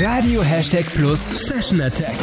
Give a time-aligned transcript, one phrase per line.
[0.00, 2.16] Radio Hashtag Plus Fashion Attack.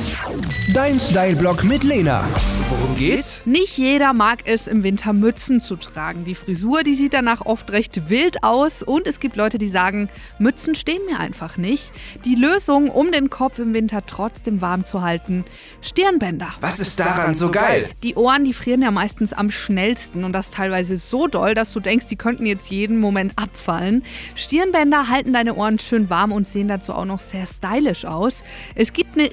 [0.73, 2.27] Dein Style-Blog mit Lena.
[2.69, 3.45] Worum geht's?
[3.45, 6.23] Nicht jeder mag es, im Winter Mützen zu tragen.
[6.23, 10.09] Die Frisur, die sieht danach oft recht wild aus und es gibt Leute, die sagen,
[10.39, 11.91] Mützen stehen mir einfach nicht.
[12.25, 15.45] Die Lösung, um den Kopf im Winter trotzdem warm zu halten,
[15.81, 16.53] Stirnbänder.
[16.61, 17.89] Was ist daran so geil?
[18.03, 21.79] Die Ohren, die frieren ja meistens am schnellsten und das teilweise so doll, dass du
[21.79, 24.03] denkst, die könnten jetzt jeden Moment abfallen.
[24.35, 28.43] Stirnbänder halten deine Ohren schön warm und sehen dazu auch noch sehr stylisch aus.
[28.75, 29.29] Es gibt eine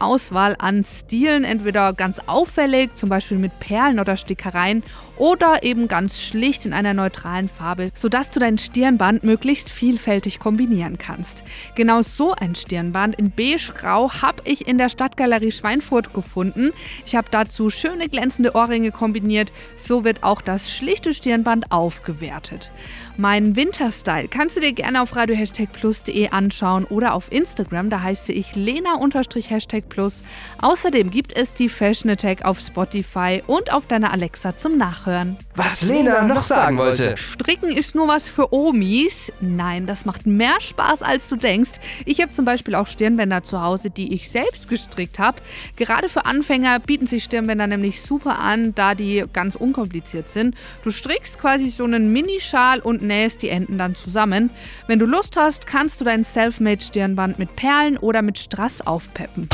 [0.00, 4.82] Auswahl an Stilen, entweder ganz auffällig, zum Beispiel mit Perlen oder Stickereien,
[5.16, 10.96] oder eben ganz schlicht in einer neutralen Farbe, sodass du dein Stirnband möglichst vielfältig kombinieren
[10.96, 11.42] kannst.
[11.76, 16.72] Genau so ein Stirnband in beige-grau habe ich in der Stadtgalerie Schweinfurt gefunden.
[17.04, 22.70] Ich habe dazu schöne glänzende Ohrringe kombiniert, so wird auch das schlichte Stirnband aufgewertet.
[23.20, 28.54] Meinen Winterstyle kannst du dir gerne auf radio-plus.de anschauen oder auf Instagram, da heiße ich
[28.54, 30.22] lena-hashtag plus.
[30.60, 35.36] Außerdem gibt es die Fashion Attack auf Spotify und auf deiner Alexa zum Nachhören.
[35.54, 37.16] Was Lena noch sagen wollte.
[37.16, 39.32] Stricken ist nur was für Omis.
[39.40, 41.72] Nein, das macht mehr Spaß, als du denkst.
[42.04, 45.38] Ich habe zum Beispiel auch Stirnbänder zu Hause, die ich selbst gestrickt habe.
[45.76, 50.54] Gerade für Anfänger bieten sich Stirnbänder nämlich super an, da die ganz unkompliziert sind.
[50.82, 54.50] Du strickst quasi so einen Minischal und nähst die Enden dann zusammen.
[54.86, 59.48] Wenn du Lust hast, kannst du dein Selfmade Stirnband mit Perlen oder mit Strass aufpeppen.